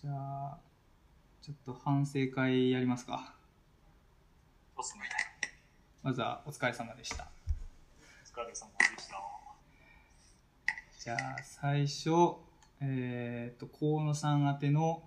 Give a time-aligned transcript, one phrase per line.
[0.00, 0.58] じゃあ、
[1.42, 3.34] ちょっと反省会やりますか。
[4.76, 5.02] そうっすね。
[6.04, 7.26] まずはお疲れ様でした。
[8.22, 9.20] お疲れ様でした。
[11.00, 12.10] じゃあ、最初、
[12.80, 15.02] えっ、と、河野さん宛ての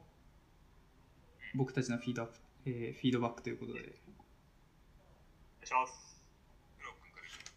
[1.55, 2.33] 僕たちのフィードアップ、
[2.65, 3.79] えーフィードバックということで。
[3.79, 3.91] お願
[5.63, 6.21] いします。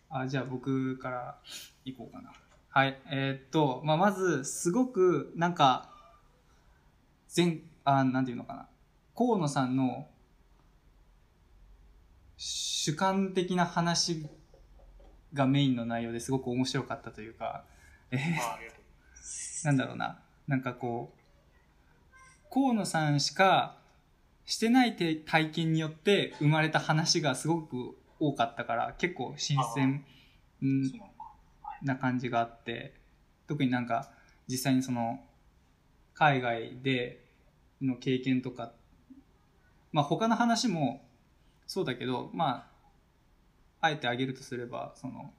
[0.08, 1.40] あ、じゃあ僕から
[1.84, 2.32] 行こうかな。
[2.68, 2.96] はい。
[3.10, 5.90] えーっと、まあ、まず、すごく、なんか、
[7.34, 8.68] 全、あ、なんていうのかな。
[9.16, 10.06] 河野さんの
[12.36, 14.24] 主観的な話
[15.32, 17.64] がメインの内容ですごく面白かったというか、
[18.12, 19.66] えー。
[19.66, 20.20] なんだろうな。
[20.46, 23.78] なんかこう、河野さんしか
[24.46, 30.04] してないて体験によって生まれた話がすごく多かったから、結構新鮮。
[31.82, 32.94] な感じがあって、
[33.48, 34.10] 特になんか
[34.46, 35.20] 実際にその
[36.14, 37.23] 海外で
[37.84, 38.72] の経験とか、
[39.92, 41.04] まあ他の話も
[41.66, 42.68] そうだけど、ま
[43.80, 45.32] あ、あえて挙げるとすれば、その、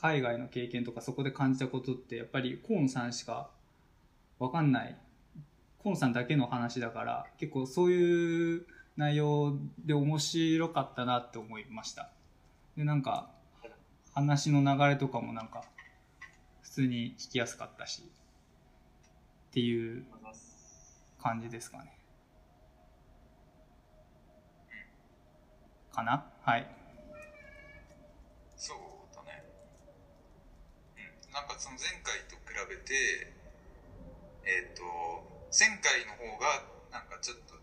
[0.00, 3.50] 海外の経験とかそこで感じたことってやっぱり河野さんしか
[4.38, 4.96] わかんない。
[5.82, 12.10] 河野さんだけの話だから結構そういう内容で面白かったなって思いました。
[12.78, 13.30] でなんか
[14.14, 15.64] 話の流れとかもなんか
[16.62, 18.02] 普通に聞きやすかったし
[19.50, 20.04] っていう
[21.20, 21.96] 感じですかね
[25.92, 26.24] かな？
[26.42, 26.66] はい
[28.60, 28.78] そう
[29.16, 29.42] だね。
[30.96, 31.32] うん。
[31.32, 32.92] なんかその前回と比べて、
[34.44, 34.84] えっ、と、
[35.48, 36.60] 前回の方が、
[36.92, 37.62] なんかちょっと、うん、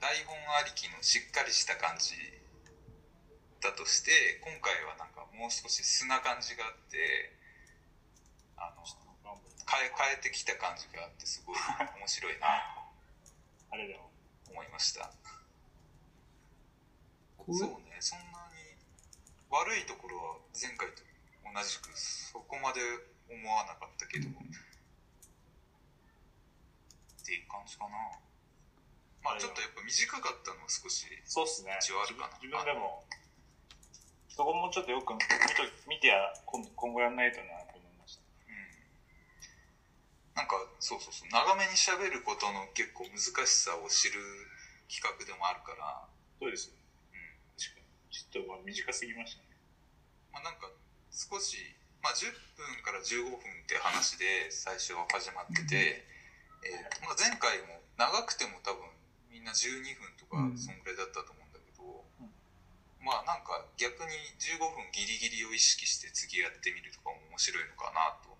[0.00, 2.12] 台本ありきのしっかりした感じ
[3.62, 4.12] だとして、
[4.44, 7.32] 今回はなんかもう少し素な感じがあって、
[8.58, 8.84] あの、
[9.66, 11.56] 変え、変えてきた感じがあって、すごい
[11.98, 12.46] 面白いな
[13.70, 14.10] あれだよ。
[14.44, 15.10] と思いました。
[17.46, 18.76] そうね、そんなに
[19.50, 21.02] 悪いところは前回と
[21.44, 22.80] 同じくそこまで
[23.30, 24.32] 思わなかったけど、っ
[27.24, 27.90] ていう感じかな。
[29.22, 31.76] まあちょっとやっぱ短かったのは少し、そうっすね。
[31.82, 33.04] 一応あるかな自分でも、
[34.28, 35.26] そこもちょっとよく見と
[35.88, 37.65] 見てや、今今後やんないとな。
[40.36, 44.20] なんかそうそうそう、長めに喋ることの結構難しさを知る
[44.86, 46.04] 企画でもあるから、
[46.36, 46.68] そうです。
[46.68, 47.24] うん。
[47.56, 47.88] 確かに。
[48.12, 49.56] ちょっとまあ短すぎましたね。
[50.30, 50.68] まあなんか
[51.08, 51.56] 少し、
[52.04, 56.04] まあ10分から15分って話で最初は始まってて、
[56.68, 58.92] えーまあ、前回も長くても多分
[59.32, 62.28] みんな12分とかうんそんぐらいだったと思うんだけど、うん
[63.00, 68.35] まあなんか逆に15分ギリギリを意識して次やってみるとかも面白いのかなと。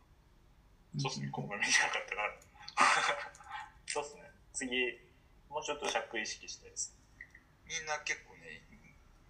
[0.98, 1.28] そうっすね。
[1.30, 2.32] 今回短かったから。
[3.86, 4.30] そうっすね。
[4.52, 4.98] 次、
[5.48, 6.94] もうちょっと尺意識したいです。
[7.66, 8.62] みんな結構ね、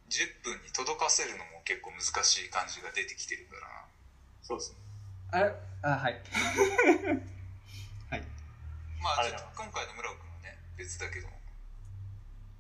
[0.09, 3.85] 10分に届かせるのも結構難しい感じが出てきてるから、
[4.43, 4.77] そうっすね。
[5.33, 5.53] あれ？
[5.83, 6.15] あはい
[8.11, 8.23] はい
[9.03, 11.41] まあちょっあ今回の村尾君はね、別だけども、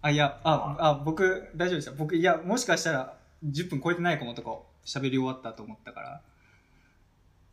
[0.03, 4.51] あいやああ僕大丈夫でした僕いやもしかしたら10分超えてないかもとか
[4.85, 6.23] 喋り終わったと思ったから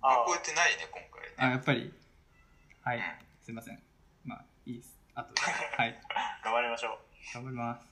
[0.04, 1.36] ああ超えてないね、今回ね。
[1.38, 1.94] あやっぱり。
[2.82, 2.98] はい。
[2.98, 3.04] うん。
[3.42, 3.82] すいません。
[4.26, 5.00] まあいいです。
[5.16, 5.42] あとで。
[5.48, 6.02] はい。
[6.44, 7.00] 頑張りましょう。
[7.34, 7.88] 頑張ります。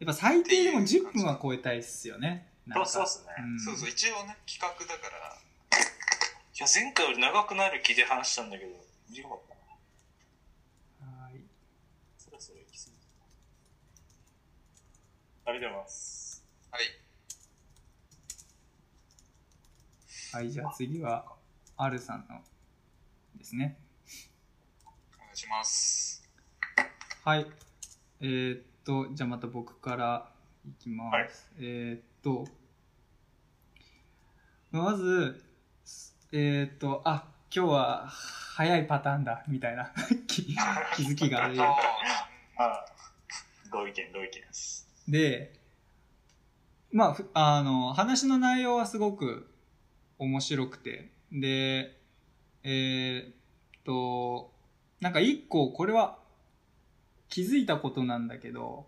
[0.00, 2.52] やっぱ最低でも10分は超えたいっすよね。
[2.70, 3.32] そうそうっすね。
[3.42, 3.58] ん。
[3.58, 8.70] そうそう、一応ね、企画だから、いや、前回より長くなる気で話したんだけど、
[9.08, 9.40] 短かっ
[11.00, 11.24] たな。
[11.24, 11.40] はい。
[12.18, 12.96] そろそろ行き過ぎ
[15.44, 15.50] た。
[15.50, 15.72] ありがとう。
[15.72, 16.44] ございます。
[16.70, 17.04] はい。
[20.34, 21.33] はいじゃあ次は
[21.76, 22.40] R さんの
[23.36, 23.76] ですね
[25.16, 26.22] お願いします。
[27.24, 27.46] はい。
[28.20, 30.30] えーっと、じゃあまた僕から
[30.66, 31.14] いきます。
[31.14, 32.46] はいえーっと、
[34.70, 35.42] まず、
[36.32, 37.24] えーっと、あ、
[37.54, 39.92] 今日は早いパターンだ、みたいな
[40.26, 40.52] 気気
[41.02, 41.56] づきがある。
[41.62, 41.74] あ
[42.58, 42.86] あ
[43.72, 44.88] 同意見、同意見です。
[45.08, 45.58] で、
[46.92, 49.52] まあふ、あの、話の内容はすごく
[50.18, 51.98] 面白くて、で、
[52.62, 53.34] えーっ
[53.84, 54.52] と、
[55.00, 56.18] なんか一個、これは
[57.28, 58.86] 気づいたことなんだけど、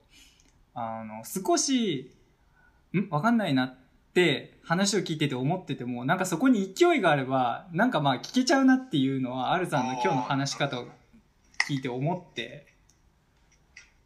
[0.72, 2.12] あの、少し、
[2.94, 3.08] ん？
[3.10, 3.74] わかんないなっ
[4.14, 10.86] て話を聞いてて思ってても、なんかそこに勢いがあれば、なんかまあ聞けちゃうなっていうのは、アルさんの今日の話し方を
[11.68, 12.66] 聞いて思って、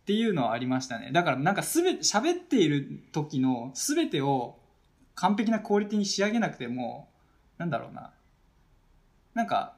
[0.02, 1.10] っていうのはありましたね。
[1.12, 4.58] だからなんかすべ、喋っている時のすべてを
[5.14, 7.10] 完璧なクオリティに仕上げなくても、
[7.58, 8.12] なんだろうな。
[9.35, 9.77] なんか、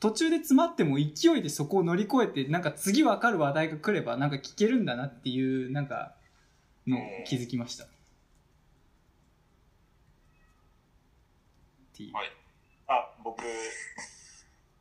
[0.00, 6.14] 途中で詰まっても勢いでそこを乗り越えて、なんか次わかる話題が来れば、なんか聞けるんだなっていう、なんか、
[6.86, 7.84] のを気づきました。
[12.12, 12.32] はい。
[12.88, 13.44] あ、僕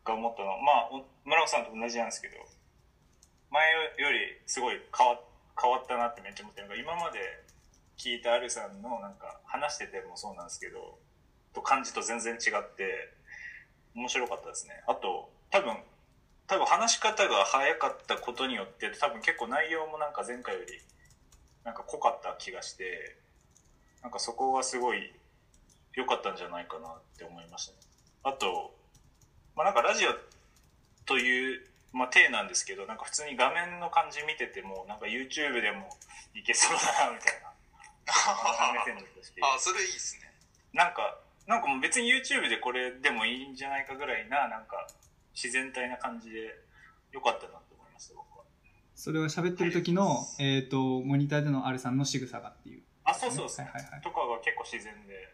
[0.03, 2.35] が思ったのは、まあ、お村尾さんと同じなんですけど、
[3.51, 5.19] 前よりすごい変わ
[5.61, 7.19] 変わったなってめっちゃ思ってるのが、今まで
[7.97, 10.97] 聞いたアルさんのなんか話しててもそうなんですけど、
[11.53, 13.13] と感じと全然違って、
[13.95, 14.83] 面白かったですね。
[14.87, 15.77] あと、多分、
[16.47, 20.79] 多分話し方が早かったことによって、多分結構内容もなんか前回より
[21.63, 23.17] なんか濃かった気がして、
[24.01, 25.13] なんかそこがすごい
[25.93, 27.77] 良かったんじゃないかなって思いましたね。
[28.23, 28.73] あと、
[29.55, 30.13] まあ、なんかラジオ
[31.05, 31.61] という、
[31.93, 35.89] まあ、体なんですけど、なんか普通に画面の感じ見てても、なんか YouTube でも
[36.33, 37.51] いけそうだな、みたいな。
[39.43, 40.33] あ、それいいですね。
[40.73, 44.87] なんか、なんかもう別に YouTube でこれでもいいんじゃないかぐらいな、なんか
[45.33, 46.55] 自然体な感じで
[47.11, 48.45] 良かったなと思いました、僕は。
[48.95, 52.83] それを喋ってる時の、えっ、と、モニターでのアルさんの仕草がっていう。
[53.03, 53.65] あ、そうそうそう。
[53.65, 54.01] はいはいはい。
[54.01, 55.33] とかが結構自然で、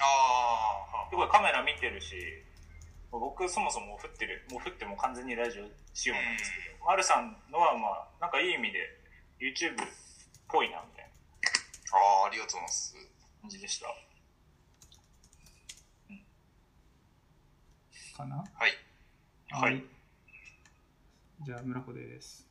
[0.00, 2.16] あすごいカメラ見てるし、
[3.10, 8.78] 僕そもそも振ってる、もう振っても完全にラジオ仕様なんですけど、マルさんのはまあ、なんかいい意味で
[9.40, 9.86] YouTube っ
[10.48, 12.94] ぽいなみたいなあ、ああ、ありがとうございます。
[13.42, 13.88] 感じでした。
[18.12, 18.44] かな？
[18.54, 18.76] はい。
[19.50, 19.82] はい。
[21.42, 22.46] じゃあ、村子です。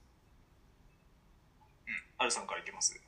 [2.18, 3.00] アルさんからいきます？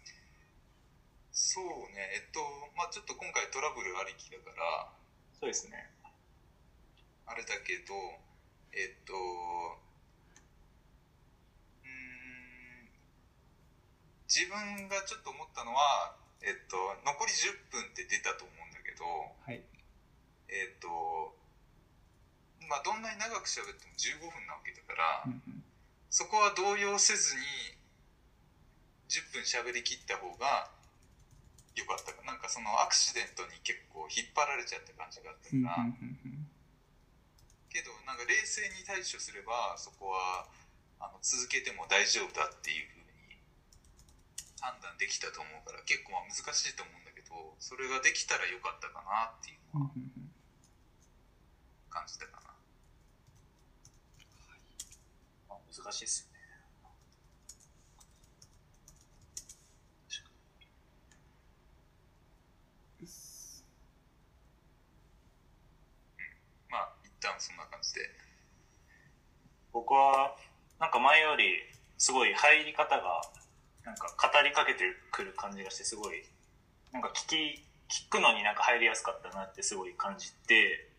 [1.32, 2.40] そうね、えっと、
[2.78, 4.92] まあちょっと今回トラブルありきだから、
[5.40, 5.90] そうですね。
[7.26, 7.94] あれだけど、
[8.74, 12.90] えっと、うーん、
[14.28, 19.04] 自分がちょっと思ったのは、えっと、残り10分って出たと思うんだけど、
[19.46, 19.64] はい。
[20.48, 21.36] えっと、
[22.72, 25.64] まあどんなに長く喋っても15分なわけだから、うんうん。
[26.08, 27.44] そこは動揺せずに
[29.12, 30.72] 10分喋り切った方が
[31.76, 32.32] 良かったかな。
[32.32, 36.48] んかそのアクシデントに結構引っ張られちゃった感じがあったうんから、うんうん。
[37.68, 40.48] けどなんか冷静に対処すればそこは
[41.04, 43.36] あの続けても大丈夫だっていうふうに
[44.64, 50.32] 判断できたと思うから結構まあ難しいと思うんだけどそれができたらよかったかなっていううんうのはんうん。
[51.92, 52.52] 感じたかな。
[55.50, 56.32] まあ、難しいですよね。
[66.70, 68.02] まあ一旦そんな感じで。
[69.74, 70.36] 僕は、
[70.80, 71.58] なんか前より、
[71.98, 73.22] すごい入り方が、
[73.84, 76.24] なんか語りかけてくる感じがして、すごい、
[76.92, 80.90] なんか聞き、聞くのになんか入りやすかったなってすごい感じて、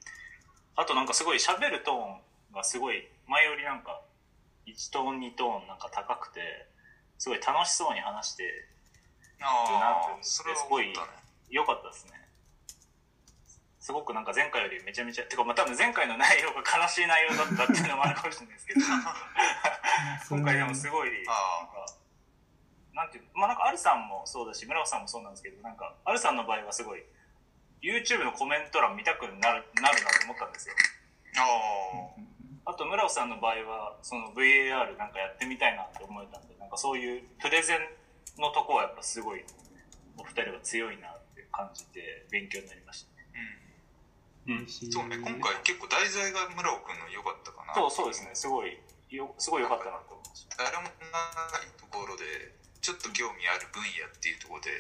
[0.74, 2.20] あとなんかすごい喋るトーン
[2.54, 4.00] がすごい、前よりなんか、
[4.66, 6.40] 1トーン2トーンなんか高くて、
[7.18, 8.44] すごい楽しそうに話して、
[9.40, 10.92] ああ、それはすごい。
[11.50, 12.12] 良かったですね。
[13.80, 18.80] すごくなんか前回よりめちゃめちゃ、てかまあ多分前回の内容が悲しい内容だったっていうのもあるかもしれないですけど、
[20.30, 21.10] 今回でもすごい、
[21.58, 21.94] なんあか、
[22.94, 27.04] なんていうまあなんか、アルさんもそうだし、村尾さんもそうなんですけど、なんか、アルさんの場合はすごい、
[27.82, 30.74] YouTube のコメント欄見たくなるなるなと思ったんですよ。
[31.36, 32.31] あ、あ
[32.64, 32.70] あ。
[32.70, 37.80] あと、村尾さんの場合は、その VAR なんかやってみたいなって思えたんで、なんかそういうプレゼン
[38.40, 39.44] のとこはやっぱすごい、
[40.18, 43.26] お二人は強いなって感じて、勉強になりましたね。
[44.46, 47.74] うん嬉しいそうね、今回結構題材が村尾くんの良かったかな。
[47.74, 48.30] そう、そうですね。
[48.34, 48.76] すごい、
[49.10, 50.56] よ、すごい良かったなと思いました。
[50.64, 50.90] 誰もない
[51.78, 52.24] ところで、
[52.80, 54.70] ちょっと興味ある分野っていうところで、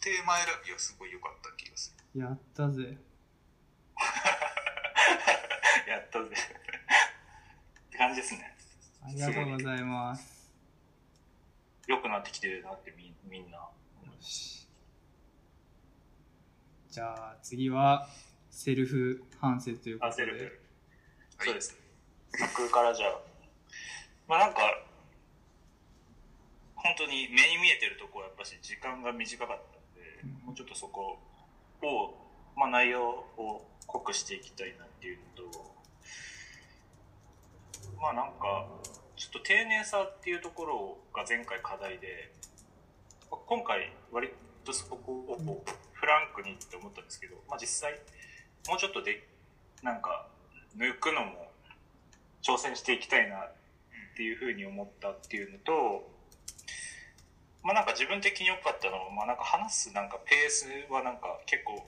[0.00, 2.20] テーマ選びはすごい良かった気がする。
[2.20, 2.96] やったぜ。
[5.86, 6.34] やったぜ。
[8.02, 8.52] 感じですね。
[9.06, 10.50] ありがとうございます。
[11.86, 13.58] 良くなってきてるなってみみんな。
[13.58, 13.70] よ
[14.18, 14.66] し。
[16.90, 18.08] じゃあ次は
[18.50, 20.24] セルフ反省というこあ、とで。
[20.24, 20.44] セルフ。
[20.44, 20.52] はい
[21.44, 21.76] そうです。
[22.56, 23.20] 僕からじゃあ、
[24.28, 24.60] まあなんか、
[26.74, 31.18] 本当に目に見えてるとこはやっぱし時間が短かったんで、うんもうちょっとそこ
[31.82, 32.14] を、
[32.56, 35.74] まあ内容を濃くしていきたいなっていうのと、
[38.02, 38.66] まあなんか、
[39.14, 42.32] ちょっと丁寧さっていうところが前回課題で、
[43.30, 44.28] 今回割
[44.64, 47.92] とそこをフランクにって思ったんですけど、まあ実際、
[48.66, 49.22] もうちょっとで、
[49.84, 50.26] なんか、
[50.76, 51.52] 抜くのも
[52.42, 53.52] 挑戦していきたいなっ
[54.16, 56.10] ていうふうに思ったっていうのと、
[57.62, 61.86] まあなんか自分的に良かったのは、まあなんか話すなんかペースはなんか結構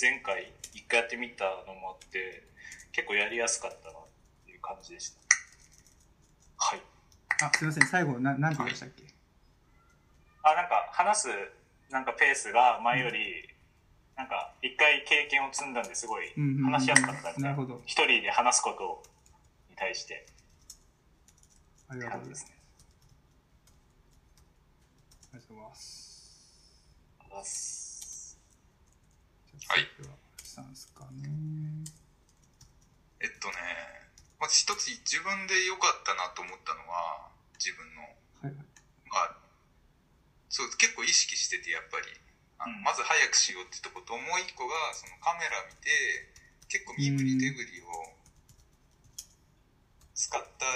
[0.00, 2.42] 前回一回やってみたのもあって、
[2.92, 4.02] 結構やりやすかったなっ
[4.46, 5.21] ていう感じでした。
[6.62, 6.82] はい。
[7.42, 9.02] あ、すいません、最後、ななんて言いましたっけ、
[10.44, 11.28] あ、なんか話す、
[11.90, 13.48] なんかペースが前より、
[14.16, 17.48] なんか一回経験を積んだんですごい話しやすかったみたいな。
[17.50, 17.82] るほど。
[17.84, 19.02] 一人で話すこと
[19.68, 20.24] に対して。
[21.88, 22.52] ありがとうございます。
[25.32, 26.38] ありがとうございます。
[27.18, 28.38] ありがとうございます。
[29.56, 30.14] じゃあ次は、
[30.44, 31.28] さんですかね。
[33.20, 33.54] えっとね、
[34.42, 37.30] まず一つ自分で良かったなと思ったのは、
[37.62, 38.02] 自分の、
[38.42, 38.66] はいはい。
[39.06, 39.38] まあ、
[40.50, 42.10] そう、結構意識してて、やっぱり。
[42.58, 45.86] あのうんまず早くしようってとこと、もう一個が、そのカメラ見て、
[46.66, 48.18] 結構身振り手振りを
[50.14, 50.66] 使った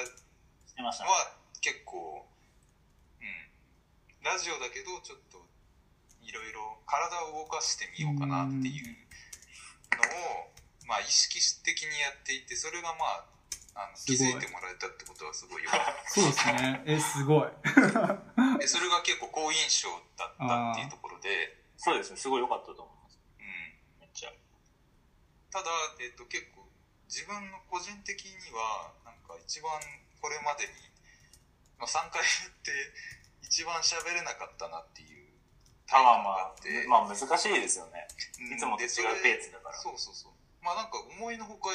[0.71, 1.11] してましたね。
[1.11, 3.27] は結構、うん、
[4.23, 5.43] ラジオだけどちょっと
[6.23, 8.95] いろいろ体を動かしてみようかなっていう
[9.95, 10.05] の
[10.37, 10.51] を、
[10.87, 13.36] まあ、意識的にやっていてそれがまあ
[13.77, 16.83] あのすごい気づいてもらえたってことはすごいよかっ そうですね。
[16.87, 17.53] え、すごい。
[17.61, 22.17] たでそれが結構好印象だったっていうところで、そうですね。
[22.17, 23.21] すごい良かったと思います。
[23.39, 24.33] うん、めっちゃ。
[25.53, 26.67] ただ、えっと、結構
[27.05, 29.79] 自分の個人的にはなんか一番
[30.21, 30.73] これまでに、
[31.79, 32.73] まあ、3回やって
[33.43, 35.27] 一番喋れなかったなっていう
[35.93, 38.09] あまあ体感があまって、あ、まあ難しいですよね。
[38.41, 39.77] うんいつもと違うペースだから。
[39.77, 40.33] そうそうそう
[40.65, 41.71] まあなんか思いのほか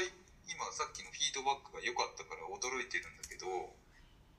[0.48, 3.46] 今さっきのフィードバックが良かったから驚いてるんだけど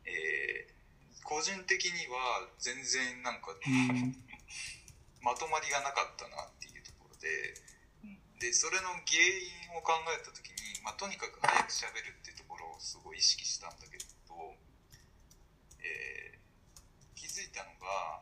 [0.04, 0.82] えー
[1.22, 4.16] 個人的には全然なんかうん。
[5.22, 7.54] まとまりがなかったなっていうところで
[8.02, 8.98] うんでそれの原
[9.70, 14.56] 因を考えた時に、まあ、とにかく早く喋るっていうところをすごい意識したんだけど、
[15.78, 16.42] えー
[17.14, 18.20] 気づいたのが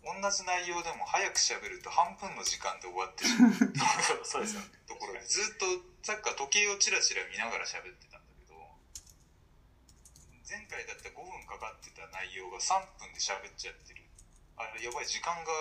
[0.00, 3.52] 同じ内容でも早く喋ると半分の時間で終わってしまう。
[4.24, 4.72] そうですよね。
[4.88, 5.68] ところでずっと
[6.02, 8.56] さっきから時計をチラチラ見ながら喋ってたんだけど
[10.48, 14.00] 前回だったら5分かかってた内容が3分で喋っちゃってる。
[14.56, 15.52] あれやばい時間が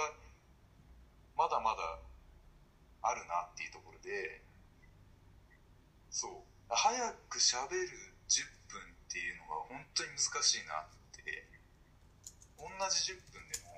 [1.35, 1.99] まだまだ
[3.03, 4.41] あるなっていうところで
[6.11, 6.31] そう。
[6.71, 6.95] 早
[7.27, 7.91] く喋る
[8.29, 11.47] 10分っていうのが本当に難しいなって。
[12.59, 13.71] 同じ10分でも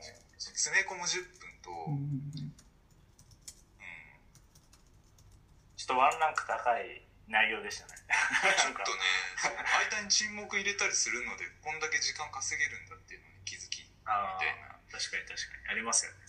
[0.54, 2.54] 詰め込む10分と、うんうん
[5.82, 7.98] ちょっとワンランク高い内容でしたね。
[8.06, 9.02] ちょっとね、
[9.90, 14.78] 間に沈黙入れたりするので、こんだけ時間稼げるんだっていうのに気づきみあたいな。
[14.92, 15.68] 確かに確かに。
[15.70, 16.20] ありますよね。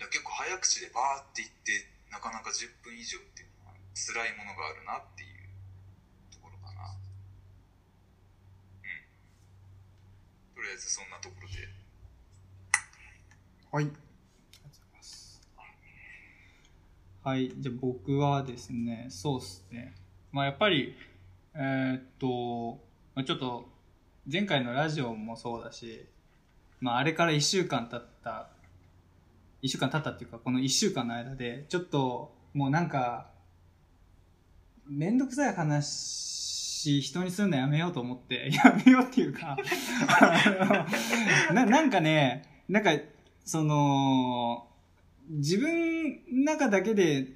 [0.00, 0.10] うん。
[0.10, 5.48] 結構早口でバーって言って、なかなか10分以上っていうのは辛いものがあるなっていう
[6.32, 6.90] ところかな。
[8.82, 8.86] う
[10.50, 10.53] ん。
[10.53, 11.68] とりあえずそんなところで。
[13.70, 13.90] はい。
[17.22, 17.52] はい。
[17.56, 19.94] じゃあ僕はですね、そうですね。
[20.32, 20.94] まあやっぱり、
[21.54, 22.82] えーっと、
[23.14, 23.68] まあ、ちょっと、
[24.30, 26.06] 前回のラジオもそうだし、
[26.80, 28.50] まああれから1週間経った、
[29.62, 33.30] 1週間経ったっていうか、この1週間の間で、ちょっと、もうなんか、
[34.86, 35.84] めんどくさい話、
[37.00, 39.56] 人にするのやめようと思って、 やめようっていうか、
[41.52, 42.90] ななんかね、なんか、
[43.44, 44.68] その、
[45.28, 47.28] 自分の中だけで、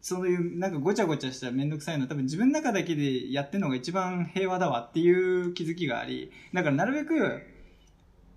[0.00, 7.42] そういう、なんかごちゃごちゃしためんどくさいの多分自分の中だけでやってるのが一番平和だわっていう気づきがあり、だからなるべく、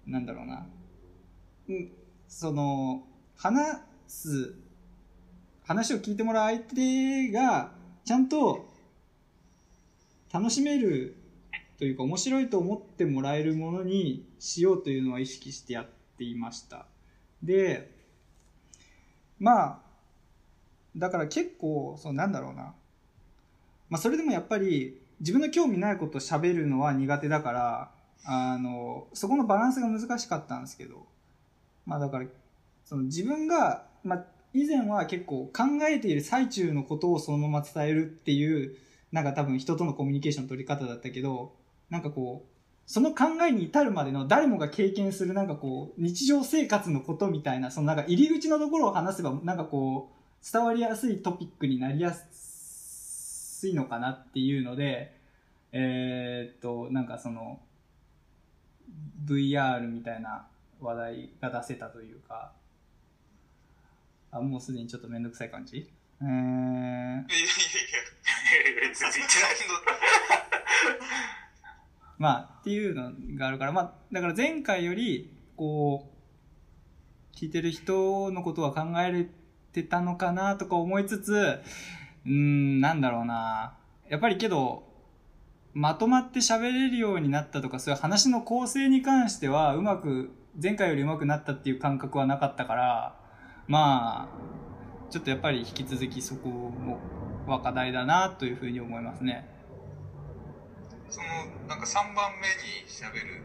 [0.05, 0.67] なんだろうな、
[2.27, 3.03] その、
[3.35, 4.55] 話す、
[5.65, 7.71] 話を聞いてもらう相手が、
[8.05, 8.72] ちゃんと
[10.33, 11.15] 楽しめる
[11.77, 15.85] というか面白いと思ってもらえるものにしようというのは意識してやっ
[16.17, 16.87] ていました。
[17.43, 17.91] で、
[19.39, 19.79] まあ、
[20.95, 22.73] だから結構、そうなんだろうな。
[23.89, 27.91] まあそれでもやっぱり自分の興味ないことを喋るのは苦手だから、
[28.25, 31.05] あの、そこのバランスが難しかったんですけど、
[31.85, 32.25] まあだから、
[32.85, 38.75] その自分が、まあ以前は結構考えている最中のことをそのまま伝えるっていう、
[39.13, 41.55] なんか多分人とのコミュニケーションの取り方だったけど、
[41.91, 42.49] なんかこう、
[42.87, 55.15] その考えに至るまでの誰もが経験するなんかこう、日常生活のことみたいな、そのなんか入り口のところを話せば、なんかこう、伝わりやすいトピックになりやすいのかなっていうので、
[55.71, 57.61] えーっと、なんかその、
[59.25, 60.47] VR みたいな
[60.81, 62.51] 話題が出せたというか、
[64.31, 65.87] あ、もうすでにちょっとめんどくさい感じ？
[66.23, 68.01] えー、いやいやいや、
[68.61, 69.53] いやいや別に言ってない
[72.17, 76.09] まあ、っていうのがあるから、まあ、だから前回より、こ
[77.33, 79.27] う、聞いてる人のことは考えれ
[79.73, 83.77] てたのかなとか思いつつ、うーん、なんだろうな。
[84.07, 84.83] やっぱりけど、
[85.73, 93.19] まとまって喋れるようになったとか、そういう話の構成に関しては、うまく、前回よりうまくなったっていう感覚はなかったから、
[93.67, 94.72] まあ、
[95.13, 96.97] ちょっとやっぱり引き続きそこも
[97.45, 99.47] は課題だなというふうに思いますね。
[101.07, 101.27] その
[101.67, 103.43] なんか3番目に喋る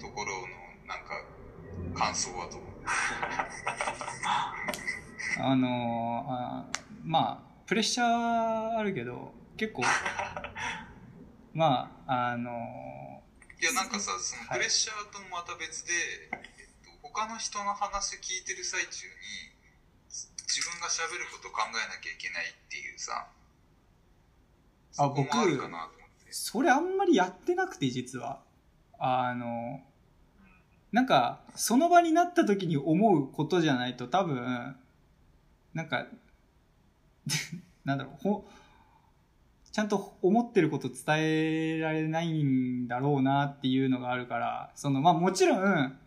[0.00, 0.48] ところの
[0.88, 1.24] なんか
[1.94, 2.60] 感想はどう？
[5.40, 6.66] あのーあ
[7.04, 9.82] まあ、プレッシャーあるけど、結構、
[11.54, 12.50] まあ、あの
[13.60, 15.92] いやなんかさそのはいプレッシャーともまた別で、
[16.32, 19.53] えっと、他の人の話聞いてる最中に
[20.54, 23.34] 自分が喋ること考えなきゃいけないっていうさあ
[24.92, 28.40] そこもあるかなと思ってそれあんまりやってなくて、実は。
[28.98, 29.80] あの、
[30.90, 34.76] なんか、その場になった時に思うことじゃないと多分、
[35.74, 36.06] なんか、
[37.84, 38.48] なんだろう、ほ、
[39.70, 45.98] ちゃんと思ってること伝えられないんだろうなっていうのがあるから、その、まあもちろん、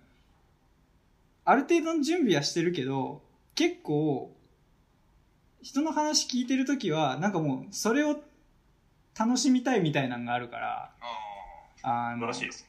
[1.45, 3.23] ある程度の準備はしてるけど、
[3.55, 4.36] 結構、
[5.61, 8.21] 人の話聞いてるときは、なんかもう、それを
[9.17, 10.91] 楽しみたいみたいなのがあるから、
[11.83, 12.67] ああの、素晴らしいです。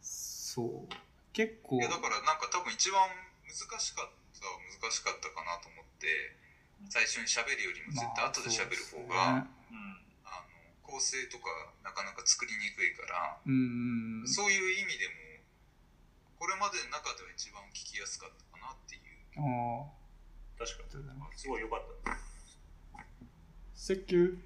[0.00, 0.88] そう。
[1.32, 3.04] 結構あいやだからなんか多分一番
[3.44, 4.08] 難しかっ
[4.40, 6.32] たは難しかったかなと思って
[6.88, 10.00] 最初に喋るよりも絶対後で喋る方が、まあうん。
[10.24, 10.48] あの
[10.80, 11.52] 構成とか
[11.84, 14.28] なかなか作りにくいから、そうんうん。
[14.28, 15.44] そういう意味でも
[16.40, 19.04] これまでの中では一番聞きやすかったかなっていう
[19.36, 19.92] ああ、
[20.58, 20.98] 確か。
[20.98, 21.38] に。
[21.38, 22.16] すごい良かった。
[23.74, 24.38] セッキュ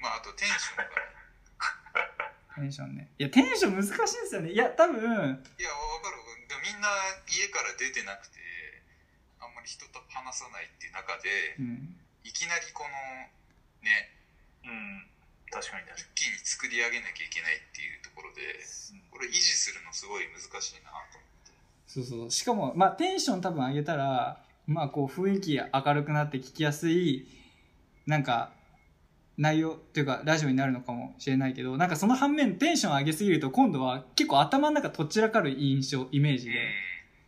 [0.00, 0.84] まああとテンションが
[2.54, 3.10] テンションね。
[3.18, 4.50] いや、テンション難しいですよね。
[4.52, 6.88] いや、多分、いやわかるでもみんな
[7.26, 8.38] 家から出てなくて
[9.40, 11.96] あんまり人と話さないっていう中でうん。
[12.22, 12.90] いきなりこの
[13.82, 14.12] ね
[14.64, 15.06] うん。
[15.50, 18.42] 確かに確か一気に作り上げなきゃいけないっていうところで
[19.10, 21.33] これ維持するのすごい難しいなと思って
[21.94, 22.30] そうそう。
[22.30, 27.28] しかも、まあ、テンション多分上げたら、まあ、こう、雰囲気明るくなって聞きやすい、
[28.06, 28.50] なんか、
[29.38, 36.56] 内容っていうか、ラジオになるのかもしれないけど、なんかその反面、テンション上げすぎると、今度は結構頭の中とっちらかる印象、イメージで、に。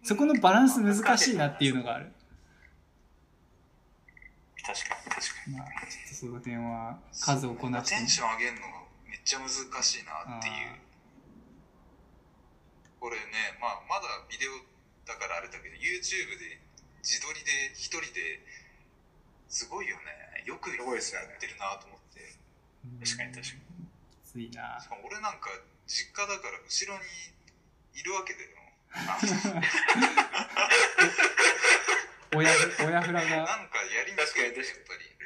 [0.02, 2.12] そこのバランス難しいなっていうのがある。
[4.64, 5.56] 確かに確かに。
[5.56, 5.76] まあ、ちょ
[6.06, 8.66] っとその点は数をこなしてテンション上げるのが
[9.08, 10.85] めっちゃ難しいなっていう
[13.00, 13.22] これね、
[13.60, 14.52] まあ、まだビデオ
[15.06, 16.58] だからあれだけど YouTube で
[17.04, 18.40] 自撮りで一人で
[19.48, 20.42] すごいよね。
[20.44, 21.46] よくやすごいですよねって。
[21.46, 22.34] るなと思って
[23.04, 23.86] 確かに確かに。
[24.10, 24.80] きついな。
[24.82, 25.50] しかも俺なんか
[25.86, 27.04] 実家だから後ろに
[27.94, 28.48] いるわけだよ。
[28.96, 29.20] あ
[32.34, 32.50] 親
[32.82, 33.46] 親フラが。
[33.46, 35.16] なんかやりにくいんだよやっぱり。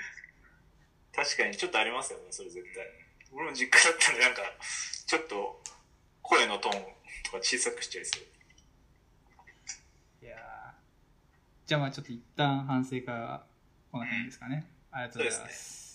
[1.17, 1.57] 確かに。
[1.57, 2.87] ちょっとありますよね、それ絶対。
[3.33, 4.43] 俺も実家だったんで、なんか、
[5.07, 5.63] ちょっと
[6.23, 8.25] 声のトーンとか小さくしちゃいそう。
[10.25, 10.39] いやー。
[11.67, 13.45] じゃあまあちょっと一旦反省会は
[13.93, 15.90] この辺ですかね、ありがとうございます